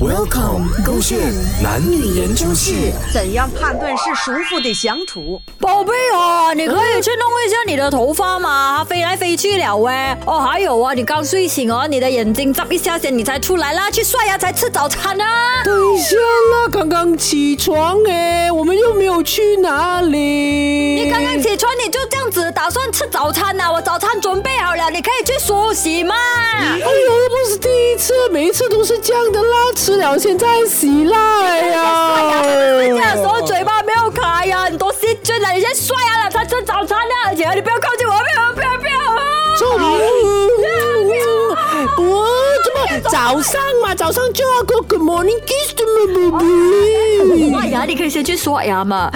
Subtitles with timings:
[0.00, 1.18] Welcome，勾线
[1.60, 2.92] 男女研究室。
[3.12, 5.42] 怎样判断是舒服的相处？
[5.58, 9.92] 宝贝啊，你可以去弄一下你的头发嘛，它飞来飞去了喂。
[10.24, 15.64] 哦，还有啊，你刚睡醒哦，你的眼睛眨一下先，你才出来啦，去刷牙才吃早餐啊。
[15.64, 20.16] 等一下啦，刚刚起床哎，我们又没有去哪里。
[20.16, 23.72] 你刚刚起床你就这样子打算吃早餐呐？
[23.72, 26.14] 我早餐准备好了，你可以去梳洗嘛。
[26.14, 27.56] 哎呦，又不是
[27.98, 31.42] 次，每一次都是这样的啦，吃了先再洗啦。
[31.42, 39.18] 哎呀，这样的时候嘴巴没有卡呀，你多细菌啊，你先刷牙了才吃早餐的，而且你不要靠近我，不要不要不要啊！
[39.58, 39.68] 做
[41.98, 42.16] 我
[42.64, 42.78] 怎么
[43.10, 45.84] 早上嘛，早上就要过 Good morning kiss 的
[46.30, 47.50] 嘛，baby。
[47.50, 49.10] 刷牙你可以先去刷牙嘛，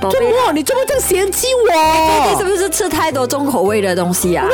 [0.00, 0.18] 宝贝。
[0.18, 0.52] 怎么？
[0.52, 1.68] 你这么这样嫌弃我
[2.30, 2.44] 你是？
[2.44, 4.46] 不是吃太多重口味的东西啊？
[4.46, 4.48] 哎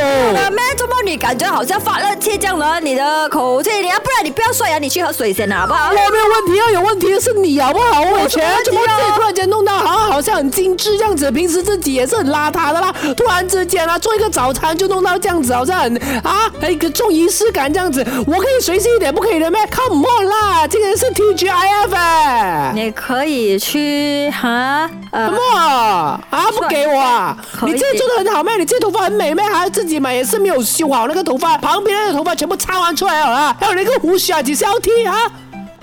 [0.00, 2.80] 呦，呃，妹，怎么你感觉好像发热气这样了？
[2.80, 5.88] 你的口气，你要不然你不要刷牙，你去喝水先好不好？
[5.88, 8.00] 我没有问题啊，有问题的是你好不好？
[8.00, 22.72] 我全怎么自己突然间弄到好像好像很精致这样子，平时自己也是很邋遢的啦，突然之间啊做一个早餐就弄到这样子，好像很啊一个重仪式感这样子，我可以随性一点，不可以的咩？Come on 啦，这个人是 TGIF 哎。
[22.74, 26.20] 你可以去哈呃什么啊？
[26.30, 27.36] 啊不给我啊！
[27.62, 28.56] 你这个做的很好咩？
[28.56, 29.44] 你这头发很美咩？
[29.44, 33.56] 还自己买也是没有修好那个头发，旁边那个头发全部擦完出来好了啊！
[33.60, 35.14] 还有那个胡须啊，几时要剃啊？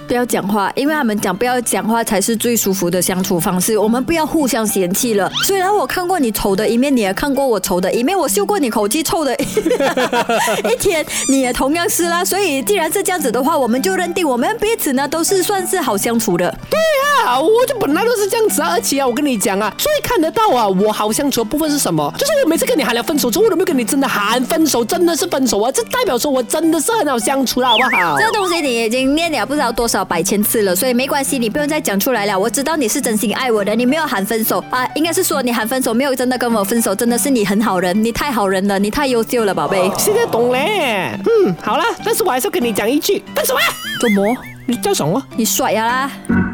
[0.08, 3.77] 不要讲话，因为他们讲不要讲话才是最舒服的相处方式。
[3.77, 5.30] 我们不要互相嫌弃了。
[5.44, 12.23] 虽然我看过你丑的一面，你也看过我丑的一面，我嗅过你口气臭的一 天，你也同样是啦。
[12.23, 16.50] 所以既然是这样子的话，我们就认定我们彼此呢都是算是好相处的。
[16.69, 16.80] 对
[17.25, 22.13] 啊，我就本来都是这样子啊，而且啊，我跟你讲啊，最看得到啊，我好相处的部分是什么？
[22.17, 28.31] 就是我每次跟你喊了分手之后，我都没有跟你真的喊分手，真的是分手啊，这代表说我真的是很好相处了，好不好这？
[28.31, 32.38] 东西你已经念了不知道多少百千次了，所以没关系，你不用再讲出来了。
[32.38, 39.91] 我知道你是真心爱我的，你没有喊分手啊，应该是说你喊分手，没有真的跟我分手，真的是你很好人，你太好人了，你太优秀了，宝贝。
[39.97, 41.12] 现在懂嘞，
[41.46, 43.59] 嗯，好了，但是我还是要跟你讲一句，干什么？
[44.00, 44.36] 怎么？
[44.66, 45.22] 你叫什么？
[45.36, 46.47] 你甩呀啦？